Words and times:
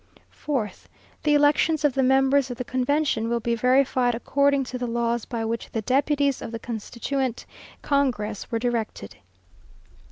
4th. 0.47 0.85
"The 1.21 1.35
elections 1.35 1.85
of 1.85 1.93
the 1.93 2.01
members 2.01 2.49
of 2.49 2.57
the 2.57 2.63
convention, 2.63 3.29
will 3.29 3.39
be 3.39 3.53
verified 3.53 4.15
according 4.15 4.63
to 4.63 4.79
the 4.79 4.87
laws 4.87 5.25
by 5.25 5.45
which 5.45 5.69
the 5.69 5.83
deputies 5.83 6.41
of 6.41 6.51
the 6.51 6.57
Constituent 6.57 7.45
Congress 7.83 8.49
were 8.51 8.57
directed. 8.57 9.17